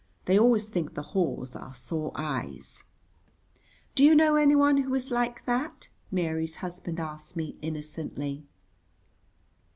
[0.25, 2.85] (They always think the haws are sore eyes.)
[3.93, 8.43] "Do you know anyone who is like that?" Mary's husband asked me innocently.